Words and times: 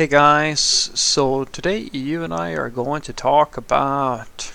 Hey 0.00 0.06
guys, 0.06 0.60
so 0.94 1.44
today 1.44 1.90
you 1.92 2.24
and 2.24 2.32
I 2.32 2.52
are 2.52 2.70
going 2.70 3.02
to 3.02 3.12
talk 3.12 3.58
about 3.58 4.50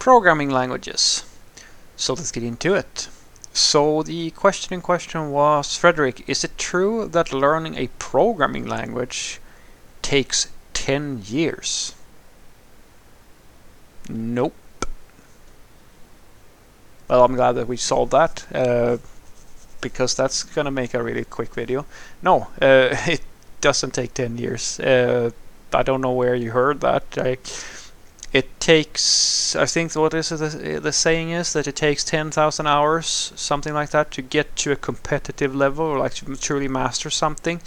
programming 0.00 0.50
languages. 0.50 1.24
So 1.94 2.14
let's 2.14 2.32
get 2.32 2.42
into 2.42 2.74
it. 2.74 3.08
So 3.52 4.02
the 4.02 4.32
question 4.32 4.74
in 4.74 4.80
question 4.80 5.30
was, 5.30 5.76
Frederick, 5.76 6.28
is 6.28 6.42
it 6.42 6.58
true 6.58 7.06
that 7.06 7.32
learning 7.32 7.76
a 7.76 7.86
programming 8.00 8.66
language 8.66 9.40
takes 10.02 10.48
10 10.72 11.22
years? 11.24 11.94
Nope. 14.08 14.56
Well, 17.06 17.24
I'm 17.24 17.36
glad 17.36 17.52
that 17.52 17.68
we 17.68 17.76
solved 17.76 18.10
that. 18.10 18.44
Uh, 18.52 18.96
because 19.80 20.16
that's 20.16 20.42
gonna 20.42 20.72
make 20.72 20.94
a 20.94 21.02
really 21.02 21.24
quick 21.24 21.54
video. 21.54 21.86
No, 22.22 22.48
uh, 22.60 22.96
it 23.06 23.20
doesn't 23.62 23.94
take 23.94 24.12
10 24.12 24.36
years. 24.36 24.78
Uh, 24.78 25.30
I 25.72 25.82
don't 25.82 26.02
know 26.02 26.12
where 26.12 26.34
you 26.34 26.50
heard 26.50 26.82
that. 26.82 27.04
I, 27.16 27.38
it 28.32 28.60
takes, 28.60 29.54
I 29.56 29.66
think, 29.66 29.94
what 29.94 30.14
is 30.14 30.32
it, 30.32 30.36
the, 30.36 30.80
the 30.80 30.92
saying 30.92 31.30
is 31.30 31.52
that 31.52 31.66
it 31.66 31.76
takes 31.76 32.02
10,000 32.04 32.66
hours, 32.66 33.32
something 33.36 33.74
like 33.74 33.90
that, 33.90 34.10
to 34.12 34.22
get 34.22 34.56
to 34.56 34.72
a 34.72 34.76
competitive 34.76 35.54
level 35.54 35.84
or 35.84 35.98
like 35.98 36.14
to 36.14 36.36
truly 36.36 36.68
master 36.68 37.10
something. 37.10 37.60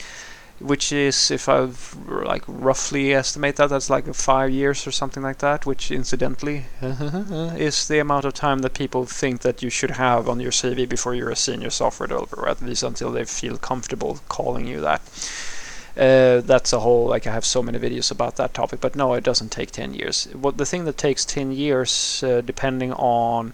Which 0.60 0.94
is, 0.94 1.32
if 1.32 1.50
I 1.50 1.68
like 2.08 2.44
roughly 2.48 3.14
estimate 3.14 3.58
that, 3.58 3.70
that's 3.70 3.90
like 3.90 4.12
five 4.16 4.52
years 4.52 4.88
or 4.88 4.92
something 4.92 5.22
like 5.22 5.40
that. 5.40 5.66
Which, 5.66 5.92
incidentally, 5.92 6.64
is 6.82 7.90
the 7.90 8.00
amount 8.00 8.24
of 8.24 8.34
time 8.34 8.60
that 8.60 8.74
people 8.74 9.06
think 9.06 9.42
that 9.42 9.62
you 9.62 9.70
should 9.70 9.92
have 9.92 10.30
on 10.30 10.40
your 10.40 10.52
CV 10.52 10.88
before 10.88 11.14
you're 11.14 11.30
a 11.30 11.36
senior 11.36 11.70
software 11.70 12.08
developer, 12.08 12.48
at 12.48 12.62
least 12.62 12.84
until 12.84 13.12
they 13.12 13.26
feel 13.26 13.58
comfortable 13.58 14.22
calling 14.30 14.66
you 14.66 14.80
that. 14.80 15.02
Uh, 15.98 16.42
that's 16.42 16.74
a 16.74 16.80
whole 16.82 17.08
like 17.08 17.26
I 17.26 17.32
have 17.32 17.46
so 17.46 17.64
many 17.64 17.80
videos 17.80 18.12
about 18.12 18.36
that 18.36 18.54
topic, 18.54 18.82
but 18.82 18.96
no, 18.96 19.14
it 19.14 19.24
doesn't 19.24 19.52
take 19.52 19.72
10 19.72 19.94
years. 19.94 20.28
What 20.34 20.58
the 20.58 20.66
thing 20.66 20.84
that 20.86 20.98
takes 20.98 21.24
10 21.24 21.54
years, 21.54 22.22
uh, 22.22 22.42
depending 22.42 22.92
on 22.94 23.54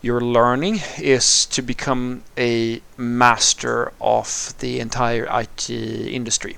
your 0.00 0.20
learning, 0.20 0.80
is 0.98 1.44
to 1.46 1.60
become 1.60 2.22
a 2.38 2.80
master 2.96 3.92
of 4.00 4.54
the 4.60 4.80
entire 4.80 5.28
IT 5.30 5.68
industry. 5.68 6.56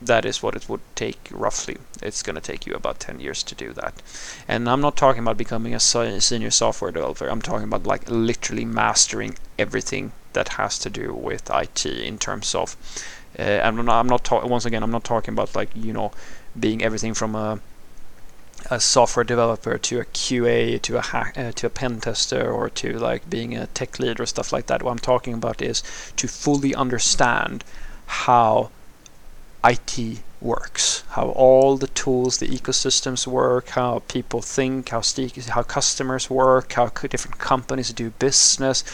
That 0.00 0.24
is 0.24 0.40
what 0.40 0.54
it 0.54 0.68
would 0.68 0.80
take 0.94 1.28
roughly. 1.32 1.78
It's 2.00 2.22
going 2.22 2.36
to 2.36 2.40
take 2.40 2.64
you 2.64 2.74
about 2.74 3.00
10 3.00 3.18
years 3.18 3.42
to 3.42 3.56
do 3.56 3.72
that. 3.72 4.00
And 4.46 4.70
I'm 4.70 4.80
not 4.80 4.96
talking 4.96 5.22
about 5.22 5.36
becoming 5.36 5.74
a 5.74 5.80
senior 5.80 6.52
software 6.52 6.92
developer. 6.92 7.26
I'm 7.26 7.42
talking 7.42 7.64
about 7.64 7.84
like 7.84 8.08
literally 8.08 8.64
mastering 8.64 9.36
everything 9.58 10.12
that 10.34 10.50
has 10.50 10.78
to 10.78 10.90
do 10.90 11.12
with 11.12 11.50
IT 11.50 11.84
in 11.84 12.16
terms 12.18 12.54
of 12.54 12.76
uh, 13.38 13.60
I'm 13.62 13.84
not, 13.84 14.00
I'm 14.00 14.06
not 14.06 14.48
once 14.48 14.64
again 14.64 14.82
I'm 14.82 14.90
not 14.90 15.04
talking 15.04 15.34
about 15.34 15.54
like 15.54 15.70
you 15.74 15.92
know 15.92 16.12
being 16.58 16.82
everything 16.82 17.14
from 17.14 17.34
a 17.34 17.60
a 18.70 18.80
software 18.80 19.24
developer 19.24 19.78
to 19.78 20.00
a 20.00 20.04
QA 20.04 20.82
to 20.82 20.96
a 20.96 21.02
hack, 21.02 21.38
uh, 21.38 21.52
to 21.52 21.66
a 21.66 21.70
pen 21.70 22.00
tester 22.00 22.50
or 22.50 22.68
to 22.70 22.98
like 22.98 23.30
being 23.30 23.56
a 23.56 23.66
tech 23.68 23.98
lead 23.98 24.20
or 24.20 24.26
stuff 24.26 24.52
like 24.52 24.66
that. 24.66 24.82
What 24.82 24.90
I'm 24.90 24.98
talking 24.98 25.34
about 25.34 25.62
is 25.62 25.82
to 26.16 26.26
fully 26.26 26.74
understand 26.74 27.64
how 28.06 28.70
IT 29.64 30.20
works, 30.40 31.02
how 31.10 31.30
all 31.30 31.76
the 31.76 31.88
tools, 31.88 32.38
the 32.38 32.46
ecosystems 32.46 33.26
work, 33.26 33.70
how 33.70 34.02
people 34.06 34.40
think, 34.40 34.90
how 34.90 35.02
how 35.48 35.62
customers 35.62 36.30
work, 36.30 36.72
how 36.74 36.86
different 36.86 37.38
companies 37.38 37.92
do 37.92 38.10
business, 38.10 38.84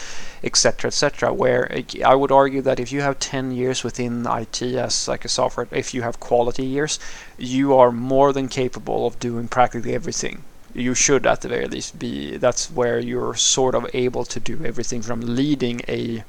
etc., 0.43 0.87
etc. 0.87 1.31
Where 1.31 1.69
I 2.03 2.15
would 2.15 2.31
argue 2.31 2.61
that 2.63 2.79
if 2.79 2.91
you 2.91 3.01
have 3.01 3.19
10 3.19 3.51
years 3.51 3.83
within 3.83 4.25
IT 4.25 4.61
as 4.63 5.07
like 5.07 5.23
a 5.23 5.29
software, 5.29 5.67
if 5.71 5.93
you 5.93 6.01
have 6.01 6.19
quality 6.19 6.65
years, 6.65 6.99
you 7.37 7.75
are 7.75 7.91
more 7.91 8.33
than 8.33 8.47
capable 8.47 9.05
of 9.05 9.19
doing 9.19 9.47
practically 9.47 9.93
everything. 9.93 10.43
You 10.73 10.95
should 10.95 11.27
at 11.27 11.41
the 11.41 11.47
very 11.47 11.67
least 11.67 11.99
be. 11.99 12.37
That's 12.37 12.71
where 12.71 12.99
you're 12.99 13.35
sort 13.35 13.75
of 13.75 13.87
able 13.93 14.25
to 14.25 14.39
do 14.39 14.65
everything 14.65 15.03
from 15.03 15.21
leading 15.21 15.81
a 15.87 16.23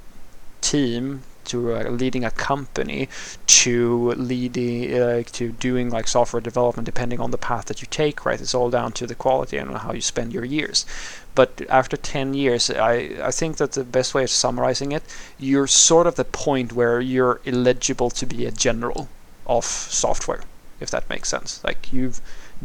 team 0.61 1.23
to 1.47 1.75
uh, 1.75 1.91
leading 1.91 2.25
a 2.25 2.31
company 2.31 3.09
to 3.47 4.13
leading 4.13 4.95
uh, 4.95 5.23
to 5.33 5.53
doing 5.53 5.91
like 5.91 6.09
software 6.09 6.41
development 6.41 6.87
depending 6.87 7.21
on 7.21 7.31
the 7.31 7.39
path 7.39 7.67
that 7.67 7.81
you 7.81 7.89
take 7.91 8.25
right? 8.25 8.41
It's 8.41 8.55
all 8.55 8.71
down 8.71 8.93
to 8.93 9.07
the 9.07 9.15
quality 9.15 9.57
and 9.57 9.77
how 9.77 9.93
you 9.93 10.01
spend 10.01 10.33
your 10.33 10.45
years. 10.45 10.87
But 11.35 11.63
after 11.69 11.97
10 11.97 12.35
years 12.35 12.71
I, 12.71 13.17
I 13.23 13.31
think 13.31 13.59
that 13.59 13.73
the 13.73 13.85
best 13.85 14.15
way 14.15 14.25
of 14.25 14.31
summarizing 14.31 14.93
it 14.93 15.03
you're 15.39 15.67
sort 15.67 16.07
of 16.07 16.15
the 16.17 16.25
point 16.25 16.73
where 16.73 17.01
you're 17.01 17.41
eligible 17.47 18.11
to 18.11 18.27
be 18.27 18.47
a 18.47 18.51
general 18.51 19.09
of 19.47 19.65
software 19.65 20.43
if 20.81 20.91
that 20.91 21.09
makes 21.09 21.29
sense. 21.29 21.63
Like 21.65 21.93
you've 21.93 22.21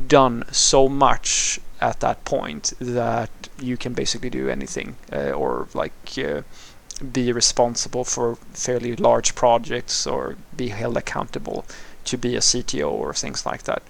done 0.08 0.44
so 0.52 0.88
much 0.90 1.60
at 1.80 2.00
that 2.00 2.24
point 2.26 2.74
that 2.80 3.30
you 3.60 3.78
can 3.78 3.94
basically 3.94 4.30
do 4.30 4.50
anything 4.50 4.96
uh, 5.12 5.32
or 5.32 5.68
like 5.74 5.94
uh, 6.18 6.42
be 7.02 7.32
responsible 7.32 8.04
for 8.04 8.36
fairly 8.54 8.96
large 8.96 9.36
projects 9.36 10.06
or 10.08 10.36
be 10.56 10.70
held 10.70 10.98
accountable 10.98 11.66
to 12.06 12.18
be 12.18 12.36
a 12.36 12.40
CTO 12.40 12.90
or 12.90 13.14
things 13.14 13.46
like 13.46 13.64
that. 13.64 13.84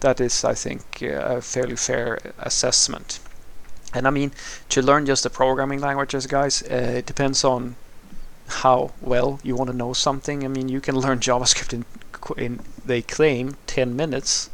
That 0.00 0.20
is, 0.20 0.44
I 0.44 0.54
think, 0.54 1.02
a 1.02 1.40
fairly 1.40 1.76
fair 1.76 2.18
assessment. 2.38 3.20
And 3.94 4.06
I 4.06 4.10
mean, 4.10 4.32
to 4.68 4.82
learn 4.82 5.06
just 5.06 5.22
the 5.22 5.30
programming 5.30 5.80
languages, 5.80 6.26
guys, 6.26 6.62
uh, 6.62 6.98
it 6.98 7.06
depends 7.06 7.44
on 7.44 7.76
how 8.48 8.92
well 9.00 9.40
you 9.42 9.56
want 9.56 9.70
to 9.70 9.76
know 9.76 9.92
something. 9.92 10.44
I 10.44 10.48
mean, 10.48 10.68
you 10.68 10.80
can 10.80 10.96
learn 10.96 11.18
JavaScript 11.28 11.72
in, 11.72 11.84
in 12.36 12.60
they 12.84 13.02
claim 13.02 13.56
10 13.66 13.96
minutes, 13.96 14.50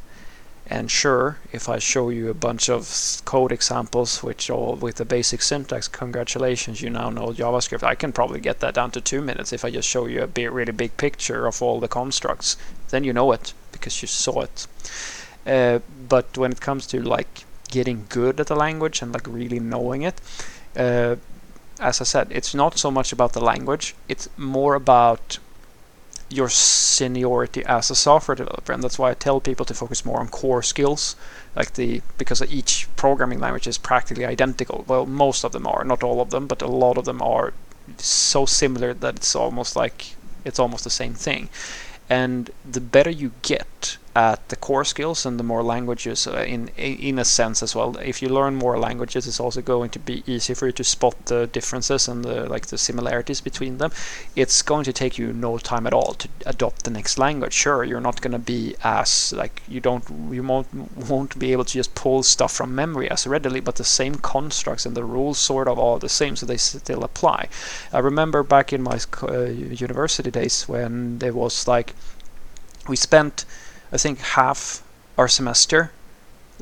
and 0.67 0.91
sure, 0.91 1.39
if 1.53 1.69
I 1.69 1.79
show 1.79 2.09
you 2.09 2.31
a 2.31 2.35
bunch 2.35 2.71
of 2.71 3.21
code 3.27 3.53
examples 3.53 4.23
which 4.23 4.49
all 4.49 4.77
with 4.77 4.97
the 4.97 5.05
basic 5.05 5.43
syntax, 5.43 5.89
congratulations, 5.89 6.81
you 6.81 6.89
now 6.89 7.11
know 7.11 7.29
JavaScript. 7.29 7.83
I 7.83 7.95
can 7.95 8.13
probably 8.13 8.41
get 8.41 8.61
that 8.61 8.75
down 8.75 8.91
to 8.93 9.01
two 9.01 9.21
minutes 9.21 9.53
if 9.53 9.65
I 9.65 9.71
just 9.71 9.89
show 9.89 10.07
you 10.07 10.23
a 10.23 10.27
big, 10.27 10.51
really 10.51 10.73
big 10.73 10.97
picture 10.97 11.47
of 11.47 11.61
all 11.61 11.81
the 11.81 11.89
constructs. 11.89 12.57
Then 12.89 13.05
you 13.05 13.13
know 13.13 13.31
it 13.33 13.53
because 13.73 14.01
you 14.01 14.09
saw 14.09 14.41
it. 14.41 14.67
Uh, 15.47 15.81
but 16.09 16.39
when 16.39 16.53
it 16.53 16.63
comes 16.63 16.87
to 16.87 17.03
like 17.03 17.45
getting 17.69 18.07
good 18.09 18.41
at 18.41 18.47
the 18.47 18.57
language 18.57 19.03
and 19.03 19.13
like 19.13 19.27
really 19.27 19.61
knowing 19.61 20.01
it, 20.01 20.19
uh, 20.77 21.17
as 21.79 22.01
I 22.01 22.05
said, 22.05 22.29
it's 22.31 22.55
not 22.55 22.79
so 22.79 22.91
much 22.91 23.13
about 23.13 23.35
the 23.35 23.45
language. 23.45 23.95
It's 24.09 24.29
more 24.39 24.75
about 24.75 25.39
your 26.31 26.49
seniority 26.49 27.65
as 27.67 27.91
a 27.91 27.95
software 27.95 28.35
developer 28.35 28.73
and 28.73 28.83
that's 28.83 28.99
why 28.99 29.11
I 29.11 29.15
tell 29.15 29.41
people 29.41 29.67
to 29.67 29.75
focus 29.75 30.05
more 30.05 30.21
on 30.21 30.29
core 30.29 30.63
skills 30.63 31.17
like 31.55 31.75
the 31.75 32.03
because 32.19 32.43
each 32.43 32.89
programming 32.97 33.41
language 33.41 33.67
is 33.67 33.79
practically 33.79 34.25
identical. 34.25 34.85
Well 34.89 35.07
most 35.07 35.45
of 35.45 35.53
them 35.53 35.67
are 35.67 35.85
not 35.85 36.03
all 36.03 36.21
of 36.21 36.31
them 36.31 36.47
but 36.47 36.63
a 36.63 36.67
lot 36.67 36.99
of 36.99 37.05
them 37.05 37.21
are 37.23 37.53
so 37.99 38.47
similar 38.47 38.95
that 38.95 39.17
it's 39.17 39.37
almost 39.37 39.77
like 39.77 40.17
it's 40.45 40.59
almost 40.59 40.85
the 40.85 40.91
same 40.91 41.15
thing. 41.15 41.49
And 42.09 42.51
the 42.71 42.81
better 42.81 43.11
you 43.11 43.33
get 43.43 43.99
at 44.17 44.49
the 44.49 44.57
core 44.57 44.85
skills 44.85 45.27
and 45.27 45.41
the 45.41 45.45
more 45.45 45.63
languages 45.63 46.27
uh, 46.27 46.45
in 46.47 46.69
in 46.77 47.19
a 47.19 47.25
sense 47.25 47.63
as 47.63 47.75
well. 47.75 47.97
If 47.97 48.23
you 48.23 48.29
learn 48.29 48.55
more 48.55 48.79
languages 48.79 49.27
it's 49.27 49.41
also 49.41 49.61
going 49.61 49.91
to 49.91 49.99
be 49.99 50.23
easy 50.27 50.55
for 50.55 50.67
you 50.67 50.73
to 50.73 50.85
spot 50.85 51.17
the 51.27 51.49
differences 51.49 52.07
and 52.07 52.25
the 52.25 52.49
like 52.49 52.67
the 52.67 52.79
similarities 52.79 53.41
between 53.41 53.79
them. 53.79 53.91
It's 54.37 54.63
going 54.63 54.85
to 54.85 54.93
take 54.93 55.19
you 55.19 55.33
no 55.33 55.59
time 55.59 55.87
at 55.87 55.93
all 55.93 56.15
to 56.15 56.29
adopt 56.47 56.85
the 56.85 56.91
next 56.91 57.19
language. 57.19 57.53
Sure 57.53 57.83
you're 57.83 58.01
not 58.01 58.21
going 58.21 58.33
to 58.33 58.39
be 58.39 58.77
as 58.85 59.33
like 59.33 59.63
you 59.69 59.81
don't 59.81 60.05
you 60.31 60.45
won't 60.45 60.69
won't 60.97 61.37
be 61.37 61.51
able 61.53 61.65
to 61.65 61.73
just 61.73 61.95
pull 61.97 62.23
stuff 62.23 62.53
from 62.53 62.75
memory 62.75 63.11
as 63.11 63.27
readily 63.27 63.61
but 63.61 63.77
the 63.77 63.85
same 63.85 64.15
constructs 64.15 64.87
and 64.87 64.97
the 64.97 65.05
rules 65.05 65.39
sort 65.39 65.67
of 65.67 65.79
are 65.79 65.99
the 65.99 66.09
same 66.09 66.37
so 66.37 66.47
they 66.47 66.57
still 66.57 67.03
apply. 67.03 67.49
I 67.93 67.99
remember 67.99 68.45
back 68.45 68.73
in 68.73 68.83
my 68.83 69.01
uh, 69.23 69.47
university 69.47 70.31
days 70.31 70.69
when 70.69 71.19
there 71.19 71.33
was 71.33 71.67
like 71.67 71.95
we 72.87 72.97
spent 72.97 73.45
I 73.93 73.97
think 73.97 74.19
half 74.21 74.83
our 75.17 75.29
semester 75.29 75.93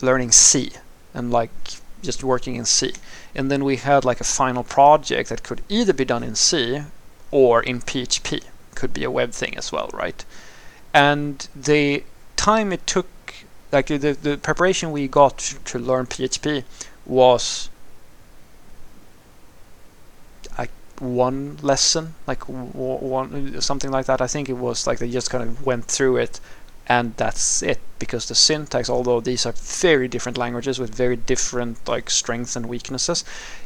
learning 0.01 0.33
C 0.33 0.73
and 1.15 1.31
like 1.31 1.51
just 2.03 2.25
working 2.25 2.57
in 2.57 2.65
C. 2.65 2.93
And 3.35 3.51
then 3.51 3.65
we 3.65 3.77
had 3.77 4.05
like 4.05 4.21
a 4.21 4.25
final 4.25 4.65
project 4.65 5.29
that 5.31 5.43
could 5.43 5.63
either 5.69 5.93
be 5.93 6.05
done 6.05 6.23
in 6.23 6.35
C 6.35 6.83
or 7.31 7.63
in 7.63 7.81
PHP. 7.81 8.45
Could 8.75 8.93
be 8.93 9.05
a 9.05 9.11
web 9.11 9.33
thing 9.33 9.57
as 9.57 9.73
well, 9.73 9.91
right? 9.93 10.25
And 10.93 11.47
the 11.55 12.05
time 12.37 12.73
it 12.73 12.87
took, 12.87 13.09
like 13.71 13.87
the, 13.87 14.17
the 14.21 14.37
preparation 14.37 14.93
we 14.93 15.09
got 15.09 15.39
to 15.39 15.79
learn 15.79 16.07
PHP 16.07 16.65
was 17.07 17.71
like 20.59 20.71
one 20.99 21.57
lesson, 21.63 22.15
like 22.27 22.43
one 22.49 23.61
something 23.61 23.91
like 23.91 24.07
that. 24.07 24.21
I 24.21 24.27
think 24.27 24.49
it 24.49 24.55
was 24.55 24.87
like 24.87 24.99
they 24.99 25.11
just 25.11 25.31
kind 25.31 25.45
of 25.45 25.65
went 25.65 25.87
through 25.87 26.19
it 26.19 26.41
and 26.93 27.17
that's 27.17 27.63
it 27.63 27.92
because 28.03 28.27
the 28.27 28.35
syntax, 28.35 28.91
although 28.91 29.21
these 29.21 29.47
are 29.47 29.53
very 29.53 30.09
different 30.09 30.37
languages 30.37 30.77
with 30.81 30.93
very 30.93 31.15
different 31.15 31.87
like 31.87 32.11
strengths 32.11 32.57
and 32.57 32.67
weaknesses, 32.67 33.25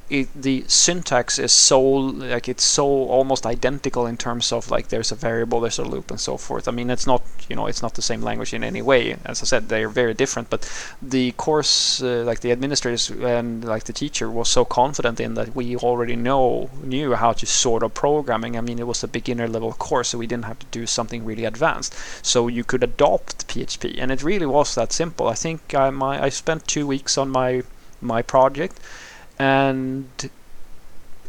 it, 0.09 0.29
the 0.41 0.65
syntax 0.69 1.38
is 1.38 1.53
so 1.53 1.81
like 1.81 2.49
it's 2.49 2.62
so 2.62 2.87
almost 2.87 3.44
identical 3.44 4.06
in 4.06 4.17
terms 4.17 4.53
of 4.53 4.71
like 4.71 4.88
there's 4.88 5.11
a 5.11 5.17
variable, 5.17 5.61
there's 5.61 5.79
a 5.79 5.85
loop, 5.85 6.11
and 6.11 6.21
so 6.21 6.37
forth. 6.37 6.69
I 6.69 6.71
mean, 6.71 6.91
it's 6.91 7.06
not 7.06 7.23
you 7.49 7.56
know 7.56 7.67
it's 7.67 7.83
not 7.83 7.94
the 7.94 8.03
same 8.03 8.23
language 8.23 8.55
in 8.55 8.62
any 8.62 8.83
way. 8.83 9.17
As 9.25 9.43
I 9.43 9.47
said, 9.47 9.69
they 9.69 9.83
are 9.83 9.88
very 9.88 10.15
different. 10.15 10.49
But 10.49 10.71
the 11.03 11.33
course, 11.33 12.03
uh, 12.03 12.23
like 12.25 12.41
the 12.41 12.53
administrators 12.53 13.11
and 13.11 13.65
like 13.65 13.85
the 13.85 13.93
teacher, 13.93 14.31
was 14.31 14.49
so 14.49 14.65
confident 14.65 15.19
in 15.19 15.35
that 15.35 15.56
we 15.56 15.77
already 15.77 16.15
know 16.15 16.71
knew 16.85 17.15
how 17.15 17.33
to 17.33 17.47
sort 17.47 17.83
of 17.83 17.94
programming. 17.94 18.56
I 18.56 18.61
mean, 18.61 18.79
it 18.79 18.87
was 18.87 19.03
a 19.03 19.09
beginner 19.09 19.49
level 19.49 19.73
course, 19.73 20.09
so 20.11 20.19
we 20.19 20.29
didn't 20.29 20.44
have 20.44 20.61
to 20.61 20.67
do 20.71 20.87
something 20.87 21.25
really 21.25 21.44
advanced. 21.44 21.94
So 22.23 22.47
you 22.47 22.62
could 22.62 22.85
adopt 22.85 23.49
PHP, 23.49 23.97
and 23.99 24.12
it 24.12 24.23
really 24.26 24.46
was 24.46 24.75
that 24.75 24.93
simple. 24.93 25.28
I 25.28 25.34
think 25.34 25.61
I 25.75 25.90
my 25.90 26.14
I 26.26 26.31
spent 26.31 26.67
two 26.67 26.87
weeks 26.87 27.17
on 27.19 27.31
my 27.31 27.62
my 28.00 28.23
project 28.23 28.76
and 29.38 30.08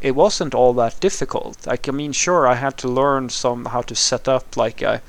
it 0.02 0.12
wasn't 0.12 0.54
all 0.56 0.74
that 0.74 1.00
difficult. 1.00 1.66
Like 1.66 1.88
I 1.90 1.92
mean, 1.92 2.12
sure, 2.12 2.48
I 2.48 2.56
had 2.56 2.78
to 2.80 2.88
learn 2.88 3.30
some 3.30 3.66
how 3.66 3.82
to 3.84 3.96
set 3.96 4.28
up 4.28 4.58
like 4.58 4.82
a 4.82 5.02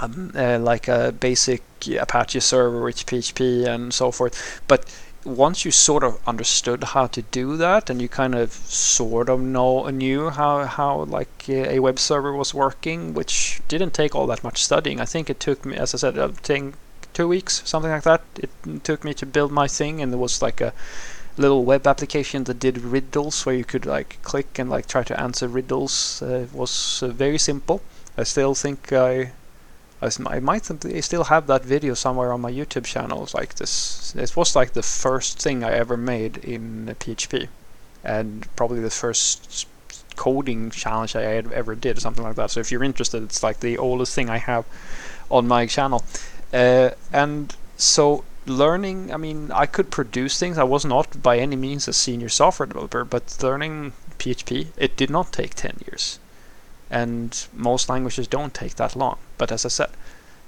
um, 0.00 0.32
uh, 0.34 0.58
like 0.58 0.88
a 0.88 1.12
basic 1.12 1.62
Apache 2.00 2.40
server 2.40 2.82
with 2.82 3.06
PHP 3.06 3.66
and 3.66 3.92
so 3.92 4.10
forth. 4.10 4.60
But 4.66 4.84
once 5.24 5.64
you 5.64 5.70
sort 5.70 6.04
of 6.04 6.20
understood 6.26 6.84
how 6.84 7.06
to 7.06 7.22
do 7.22 7.56
that, 7.56 7.90
and 7.90 8.00
you 8.00 8.08
kind 8.08 8.34
of 8.34 8.52
sort 8.52 9.28
of 9.28 9.40
know 9.40 9.88
knew 9.88 10.30
how 10.30 10.64
how 10.64 11.04
like 11.04 11.48
a 11.48 11.78
web 11.78 11.98
server 11.98 12.32
was 12.32 12.54
working, 12.54 13.14
which 13.14 13.60
didn't 13.68 13.94
take 13.94 14.14
all 14.14 14.26
that 14.26 14.44
much 14.44 14.62
studying. 14.62 15.00
I 15.00 15.04
think 15.04 15.30
it 15.30 15.40
took 15.40 15.64
me, 15.64 15.76
as 15.76 15.94
I 15.94 15.98
said, 15.98 16.18
I 16.18 16.28
think 16.28 16.74
two 17.12 17.28
weeks, 17.28 17.62
something 17.64 17.90
like 17.90 18.02
that. 18.02 18.22
It 18.36 18.50
took 18.84 19.04
me 19.04 19.14
to 19.14 19.26
build 19.26 19.52
my 19.52 19.68
thing, 19.68 20.00
and 20.00 20.12
it 20.12 20.16
was 20.16 20.42
like 20.42 20.60
a 20.60 20.72
little 21.36 21.64
web 21.64 21.86
application 21.86 22.44
that 22.44 22.60
did 22.60 22.78
riddles 22.78 23.44
where 23.44 23.54
you 23.54 23.64
could 23.64 23.86
like 23.86 24.18
click 24.22 24.58
and 24.58 24.70
like 24.70 24.86
try 24.86 25.02
to 25.02 25.20
answer 25.20 25.48
riddles 25.48 26.22
uh, 26.22 26.46
was 26.52 27.02
uh, 27.02 27.08
very 27.08 27.38
simple. 27.38 27.80
I 28.16 28.22
still 28.24 28.54
think 28.54 28.92
I, 28.92 29.32
I, 30.02 30.40
might 30.40 30.66
still 31.02 31.24
have 31.24 31.46
that 31.46 31.64
video 31.64 31.94
somewhere 31.94 32.32
on 32.32 32.40
my 32.40 32.52
YouTube 32.52 32.84
channel. 32.84 33.28
Like 33.32 33.54
this, 33.54 34.14
it 34.16 34.36
was 34.36 34.54
like 34.54 34.72
the 34.72 34.82
first 34.82 35.40
thing 35.40 35.64
I 35.64 35.72
ever 35.72 35.96
made 35.96 36.38
in 36.38 36.94
PHP, 37.00 37.48
and 38.02 38.46
probably 38.56 38.80
the 38.80 38.90
first 38.90 39.66
coding 40.16 40.70
challenge 40.70 41.16
I 41.16 41.22
ever 41.22 41.74
did, 41.74 41.98
or 41.98 42.00
something 42.00 42.24
like 42.24 42.36
that. 42.36 42.50
So 42.50 42.60
if 42.60 42.70
you're 42.70 42.84
interested, 42.84 43.22
it's 43.22 43.42
like 43.42 43.60
the 43.60 43.78
oldest 43.78 44.14
thing 44.14 44.28
I 44.28 44.38
have 44.38 44.66
on 45.30 45.48
my 45.48 45.66
channel, 45.66 46.04
uh, 46.52 46.90
and 47.12 47.56
so 47.76 48.24
learning, 48.46 49.12
I 49.12 49.16
mean, 49.16 49.50
I 49.52 49.66
could 49.66 49.90
produce 49.90 50.38
things. 50.38 50.58
I 50.58 50.64
was 50.64 50.84
not 50.84 51.22
by 51.22 51.38
any 51.38 51.56
means 51.56 51.88
a 51.88 51.92
senior 51.92 52.28
software 52.28 52.66
developer, 52.66 53.04
but 53.04 53.36
learning 53.42 53.92
PHP, 54.18 54.68
it 54.76 54.96
did 54.96 55.10
not 55.10 55.32
take 55.32 55.54
10 55.54 55.80
years. 55.86 56.18
And 57.02 57.46
most 57.52 57.88
languages 57.88 58.28
don't 58.28 58.54
take 58.54 58.76
that 58.76 58.96
long. 58.96 59.18
But 59.36 59.50
as 59.50 59.64
I 59.66 59.68
said, 59.68 59.90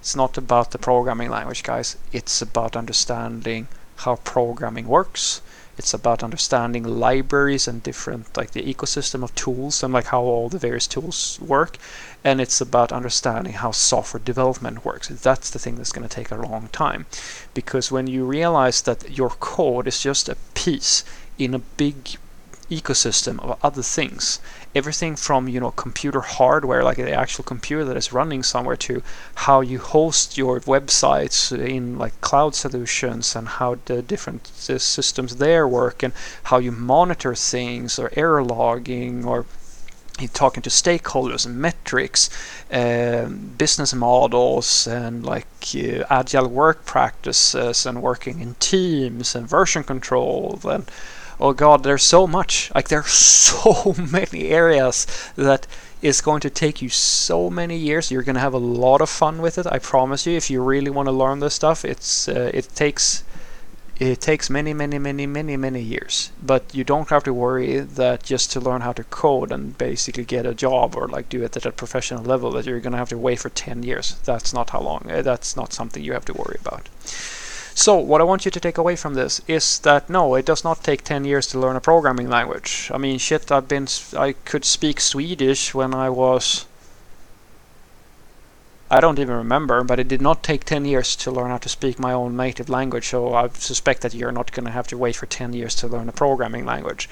it's 0.00 0.16
not 0.16 0.38
about 0.38 0.70
the 0.70 0.78
programming 0.78 1.31
language, 1.31 1.62
guys. 1.62 1.96
It's 2.12 2.40
about 2.40 2.76
understanding 2.76 3.69
how 3.96 4.16
programming 4.16 4.87
works 4.87 5.40
it's 5.78 5.93
about 5.93 6.22
understanding 6.22 6.84
libraries 6.84 7.69
and 7.69 7.82
different 7.82 8.34
like 8.37 8.52
the 8.52 8.62
ecosystem 8.62 9.22
of 9.22 9.34
tools 9.34 9.82
and 9.82 9.93
like 9.93 10.06
how 10.06 10.22
all 10.22 10.48
the 10.48 10.58
various 10.58 10.87
tools 10.87 11.38
work 11.40 11.76
and 12.25 12.40
it's 12.40 12.60
about 12.60 12.92
understanding 12.92 13.52
how 13.54 13.70
software 13.70 14.22
development 14.22 14.84
works 14.84 15.08
that's 15.08 15.50
the 15.50 15.58
thing 15.58 15.76
that's 15.76 15.92
going 15.92 16.06
to 16.06 16.14
take 16.14 16.31
a 16.31 16.37
long 16.37 16.69
time 16.69 17.06
because 17.52 17.92
when 17.92 18.06
you 18.06 18.25
realize 18.25 18.82
that 18.82 19.16
your 19.16 19.31
code 19.31 19.87
is 19.87 20.00
just 20.00 20.28
a 20.28 20.37
piece 20.54 21.04
in 21.38 21.54
a 21.54 21.58
big 21.58 22.16
ecosystem 22.70 23.38
of 23.40 23.58
other 23.62 23.82
things. 23.82 24.40
Everything 24.74 25.16
from 25.16 25.48
you 25.48 25.60
know 25.60 25.70
computer 25.70 26.20
hardware, 26.20 26.82
like 26.82 26.96
the 26.96 27.12
actual 27.12 27.44
computer 27.44 27.84
that 27.84 27.96
is 27.96 28.12
running 28.12 28.42
somewhere, 28.42 28.76
to 28.76 29.02
how 29.46 29.60
you 29.60 29.78
host 29.78 30.36
your 30.36 30.60
websites 30.60 31.56
in 31.56 31.98
like 31.98 32.20
cloud 32.20 32.54
solutions, 32.54 33.36
and 33.36 33.48
how 33.48 33.78
the 33.86 34.02
different 34.02 34.50
uh, 34.68 34.78
systems 34.78 35.36
there 35.36 35.66
work, 35.66 36.02
and 36.02 36.12
how 36.44 36.58
you 36.58 36.72
monitor 36.72 37.34
things, 37.34 37.98
or 37.98 38.10
error 38.16 38.42
logging, 38.42 39.24
or 39.24 39.46
talking 40.32 40.62
to 40.62 40.70
stakeholders 40.70 41.44
and 41.44 41.58
metrics, 41.58 42.30
uh, 42.72 43.26
business 43.58 43.92
models, 43.94 44.86
and 44.86 45.24
like 45.24 45.46
uh, 45.74 46.04
agile 46.10 46.48
work 46.48 46.84
practices, 46.84 47.86
and 47.86 48.02
working 48.02 48.40
in 48.40 48.54
teams, 48.54 49.34
and 49.34 49.48
version 49.48 49.84
control, 49.84 50.58
and 50.64 50.90
oh 51.41 51.53
god, 51.53 51.83
there's 51.83 52.03
so 52.03 52.27
much. 52.27 52.71
Like 52.75 52.88
there's 52.88 53.11
so 53.11 53.94
many 54.11 54.49
areas 54.49 55.06
that 55.37 55.67
is 56.03 56.21
going 56.21 56.41
to 56.41 56.50
take 56.50 56.83
you 56.83 56.88
so 56.88 57.50
many 57.50 57.77
years. 57.77 58.11
You're 58.11 58.23
going 58.23 58.35
to 58.35 58.41
have 58.41 58.55
a 58.55 58.59
lot 58.59 59.00
of 59.00 59.09
fun 59.09 59.41
with 59.41 59.59
it. 59.59 59.67
I 59.67 59.79
promise 59.79 60.27
you. 60.27 60.37
If 60.37 60.50
you 60.50 60.62
really 60.62 60.91
want 60.91 61.06
to 61.06 61.12
learn 61.12 61.41
this 61.41 61.55
stuff, 61.55 61.85
it's 61.85 62.29
uh, 62.29 62.50
it 62.53 62.69
takes 62.75 63.25
it 63.99 64.21
takes 64.21 64.50
many, 64.50 64.75
many, 64.75 64.99
many, 64.99 65.27
many, 65.27 65.56
many 65.56 65.81
years. 65.81 66.31
But 66.43 66.75
you 66.75 66.85
don't 66.85 67.09
have 67.09 67.25
to 67.25 67.33
worry 67.33 67.81
that 67.81 68.23
just 68.23 68.53
to 68.53 68.61
learn 68.61 68.83
how 68.83 68.93
to 68.93 69.05
code 69.05 69.50
and 69.50 69.77
basically 69.79 70.25
get 70.25 70.44
a 70.44 70.55
job 70.55 70.94
or 70.97 71.09
like 71.09 71.31
do 71.31 71.43
it 71.43 71.56
at 71.56 71.65
a 71.65 71.73
professional 71.73 72.23
level 72.23 72.50
that 72.53 72.67
you're 72.67 72.81
going 72.81 72.93
to 72.93 72.99
have 72.99 73.09
to 73.09 73.19
wait 73.19 73.38
for 73.38 73.49
10 73.49 73.83
years. 73.83 74.17
That's 74.25 74.53
not 74.53 74.71
how 74.71 74.81
long. 74.81 75.11
Uh, 75.11 75.23
that's 75.23 75.56
not 75.56 75.73
something 75.73 76.05
you 76.05 76.12
have 76.12 76.27
to 76.27 76.35
worry 76.35 76.59
about. 76.61 76.88
So 77.78 77.99
what 77.99 78.23
I 78.23 78.25
want 78.25 78.46
you 78.46 78.50
to 78.50 78.58
take 78.58 78.78
away 78.78 78.96
from 78.96 79.12
this 79.12 79.43
is 79.46 79.81
that 79.81 80.08
no, 80.08 80.34
it 80.34 80.46
does 80.46 80.64
not 80.64 80.82
take 80.82 81.05
10 81.05 81.26
years 81.26 81.46
to 81.49 81.58
learn 81.58 81.76
a 81.76 81.81
programming 81.81 82.31
language. 82.31 82.90
I 82.93 82.96
mean, 82.96 83.19
shit, 83.19 83.52
I've 83.52 83.69
been 83.69 83.87
I 84.17 84.32
could 84.32 84.64
speak 84.64 84.99
Swedish 84.99 85.75
when 85.75 85.93
I 85.93 86.08
was 86.08 86.64
I 88.90 89.00
don't 89.00 89.19
even 89.19 89.37
remember, 89.37 89.84
but 89.84 90.00
it 90.00 90.08
did 90.08 90.23
not 90.23 90.43
take 90.43 90.64
10 90.64 90.87
years 90.87 91.14
to 91.17 91.31
learn 91.31 91.50
how 91.50 91.58
to 91.58 91.69
speak 91.69 91.99
my 91.99 92.14
own 92.14 92.34
native 92.34 92.70
language, 92.70 93.08
so 93.08 93.34
I 93.34 93.49
suspect 93.50 94.00
that 94.00 94.14
you're 94.14 94.32
not 94.32 94.52
going 94.52 94.64
to 94.64 94.73
have 94.73 94.87
to 94.88 94.96
wait 94.96 95.17
for 95.17 95.26
10 95.26 95.52
years 95.52 95.75
to 95.76 95.87
learn 95.87 96.08
a 96.08 96.12
programming 96.12 96.64
language. 96.64 97.11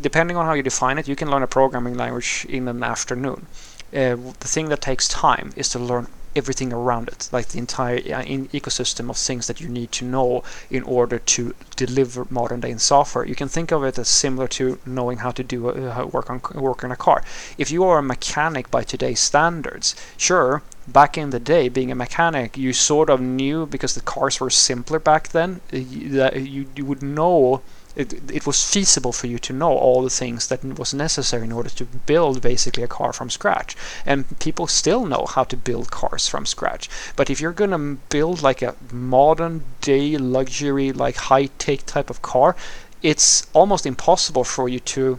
Depending 0.00 0.36
on 0.36 0.46
how 0.46 0.52
you 0.52 0.62
define 0.62 0.98
it, 0.98 1.08
you 1.08 1.16
can 1.16 1.28
learn 1.28 1.42
a 1.42 1.48
programming 1.48 1.96
language 1.96 2.46
in 2.48 2.68
an 2.68 2.84
afternoon. 2.84 3.46
Uh, 3.92 4.14
the 4.38 4.48
thing 4.54 4.68
that 4.68 4.80
takes 4.80 5.08
time 5.08 5.52
is 5.56 5.68
to 5.70 5.80
learn 5.80 6.06
everything 6.34 6.72
around 6.72 7.08
it, 7.08 7.28
like 7.32 7.48
the 7.48 7.58
entire 7.58 7.98
uh, 7.98 8.22
ecosystem 8.52 9.10
of 9.10 9.16
things 9.16 9.46
that 9.46 9.60
you 9.60 9.68
need 9.68 9.92
to 9.92 10.04
know 10.04 10.42
in 10.70 10.82
order 10.82 11.18
to 11.18 11.54
deliver 11.76 12.26
modern 12.30 12.60
day 12.60 12.76
software. 12.76 13.26
You 13.26 13.34
can 13.34 13.48
think 13.48 13.72
of 13.72 13.82
it 13.84 13.98
as 13.98 14.08
similar 14.08 14.48
to 14.48 14.78
knowing 14.86 15.18
how 15.18 15.30
to 15.32 15.42
do 15.42 15.68
uh, 15.68 16.06
work 16.06 16.30
on 16.30 16.40
work 16.54 16.84
on 16.84 16.92
a 16.92 16.96
car. 16.96 17.22
If 17.56 17.70
you 17.70 17.84
are 17.84 17.98
a 17.98 18.02
mechanic 18.02 18.70
by 18.70 18.82
today's 18.84 19.20
standards, 19.20 19.94
sure, 20.16 20.62
back 20.86 21.18
in 21.18 21.30
the 21.30 21.40
day, 21.40 21.68
being 21.68 21.90
a 21.90 21.94
mechanic, 21.94 22.56
you 22.56 22.72
sort 22.72 23.10
of 23.10 23.20
knew 23.20 23.66
because 23.66 23.94
the 23.94 24.00
cars 24.00 24.40
were 24.40 24.50
simpler 24.50 24.98
back 24.98 25.28
then 25.28 25.60
uh, 25.72 25.78
that 26.16 26.40
you, 26.40 26.66
you 26.74 26.84
would 26.84 27.02
know 27.02 27.62
it, 27.98 28.30
it 28.30 28.46
was 28.46 28.64
feasible 28.64 29.12
for 29.12 29.26
you 29.26 29.38
to 29.40 29.52
know 29.52 29.72
all 29.72 30.02
the 30.02 30.08
things 30.08 30.46
that 30.46 30.62
was 30.78 30.94
necessary 30.94 31.44
in 31.44 31.52
order 31.52 31.68
to 31.70 31.84
build 31.84 32.40
basically 32.40 32.84
a 32.84 32.88
car 32.88 33.12
from 33.12 33.28
scratch. 33.28 33.76
And 34.06 34.38
people 34.38 34.68
still 34.68 35.04
know 35.04 35.26
how 35.26 35.42
to 35.44 35.56
build 35.56 35.90
cars 35.90 36.28
from 36.28 36.46
scratch. 36.46 36.88
But 37.16 37.28
if 37.28 37.40
you're 37.40 37.52
going 37.52 37.72
to 37.72 38.00
build 38.08 38.40
like 38.40 38.62
a 38.62 38.76
modern 38.92 39.64
day 39.80 40.16
luxury, 40.16 40.92
like 40.92 41.16
high 41.16 41.46
tech 41.58 41.86
type 41.86 42.08
of 42.08 42.22
car, 42.22 42.54
it's 43.02 43.48
almost 43.52 43.84
impossible 43.84 44.44
for 44.44 44.68
you 44.68 44.78
to 44.80 45.18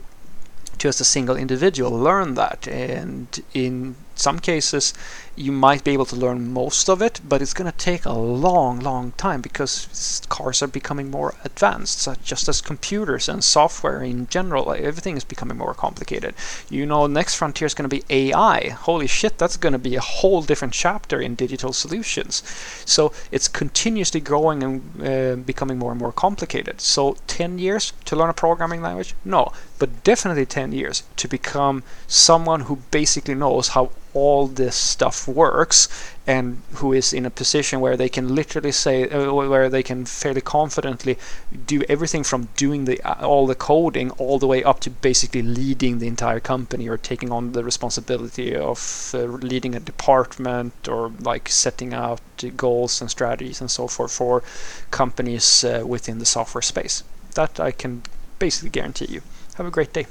to 0.80 0.88
as 0.88 1.02
a 1.02 1.06
single 1.06 1.36
individual 1.36 1.92
learn 1.92 2.36
that 2.36 2.66
and 2.66 3.44
in 3.54 3.96
some 4.16 4.40
cases 4.40 4.94
you 5.40 5.54
might 5.54 5.86
be 5.86 5.92
able 5.92 6.06
to 6.06 6.18
learn 6.18 6.52
most 6.52 6.90
of 6.90 7.02
it, 7.02 7.22
but 7.28 7.42
it's 7.42 7.54
going 7.54 7.72
to 7.72 7.78
take 7.78 8.06
a 8.06 8.12
long, 8.12 8.82
long 8.82 9.14
time 9.14 9.40
because 9.40 10.22
cars 10.28 10.62
are 10.62 10.68
becoming 10.68 11.10
more 11.10 11.34
advanced, 11.46 12.00
so 12.00 12.14
just 12.22 12.50
as 12.50 12.60
computers 12.60 13.30
and 13.30 13.42
software 13.42 14.04
in 14.04 14.28
general. 14.28 14.74
Everything 14.74 15.16
is 15.16 15.24
becoming 15.24 15.58
more 15.58 15.74
complicated. 15.74 16.36
You 16.70 16.86
know, 16.86 17.08
next 17.08 17.36
frontier 17.36 17.68
is 17.68 17.74
going 17.74 17.90
to 17.90 17.96
be 17.96 18.04
AI. 18.10 18.70
Holy 18.70 19.08
shit, 19.08 19.38
that's 19.38 19.56
going 19.56 19.72
to 19.72 19.80
be 19.80 19.96
a 19.96 20.02
whole 20.02 20.42
different 20.42 20.74
chapter 20.74 21.22
in 21.22 21.36
digital 21.36 21.72
solutions. 21.72 22.44
So 22.84 23.14
it's 23.32 23.48
continuously 23.48 24.20
growing 24.20 24.62
and 24.62 24.82
uh, 25.02 25.36
becoming 25.38 25.80
more 25.80 25.92
and 25.92 26.02
more 26.02 26.12
complicated. 26.12 26.82
So 26.82 27.16
10 27.28 27.60
years 27.60 27.94
to 28.06 28.18
learn 28.18 28.30
a 28.30 28.34
programming 28.34 28.82
language? 28.82 29.16
No, 29.24 29.54
but 29.78 30.04
definitely 30.04 30.46
10 30.46 30.74
years 30.74 31.04
to 31.16 31.30
become 31.30 31.84
someone 32.08 32.62
who 32.62 32.80
basically 32.92 33.36
knows 33.36 33.70
how 33.70 33.92
all 34.14 34.48
this 34.48 34.76
stuff 34.76 35.28
works 35.30 35.88
and 36.28 36.62
who 36.76 36.94
is 36.94 37.14
in 37.14 37.26
a 37.26 37.30
position 37.30 37.80
where 37.80 37.98
they 37.98 38.10
can 38.10 38.36
literally 38.36 38.72
say 38.72 39.10
uh, 39.10 39.34
where 39.34 39.70
they 39.70 39.84
can 39.84 40.06
fairly 40.06 40.42
confidently 40.42 41.18
do 41.66 41.82
everything 41.90 42.24
from 42.24 42.50
doing 42.56 42.86
the 42.86 43.02
uh, 43.02 43.26
all 43.26 43.48
the 43.48 43.56
coding 43.56 44.12
all 44.12 44.38
the 44.40 44.48
way 44.48 44.64
up 44.64 44.80
to 44.80 44.90
basically 44.90 45.42
leading 45.42 46.00
the 46.00 46.08
entire 46.08 46.40
company 46.40 46.88
or 46.88 46.98
taking 46.98 47.32
on 47.32 47.54
the 47.54 47.64
responsibility 47.64 48.56
of 48.56 49.12
uh, 49.14 49.24
leading 49.52 49.76
a 49.76 49.80
department 49.80 50.74
or 50.88 51.12
like 51.22 51.50
setting 51.50 51.94
out 51.94 52.22
goals 52.56 53.02
and 53.02 53.10
strategies 53.10 53.62
and 53.62 53.72
so 53.72 53.88
forth 53.88 54.12
for 54.12 54.44
companies 54.92 55.64
uh, 55.64 55.84
within 55.86 56.20
the 56.20 56.26
software 56.26 56.62
space. 56.62 57.04
That 57.36 57.60
I 57.60 57.72
can 57.72 58.04
basically 58.38 58.70
guarantee 58.70 59.08
you. 59.10 59.22
Have 59.56 59.66
a 59.66 59.72
great 59.72 59.94
day 59.94 60.06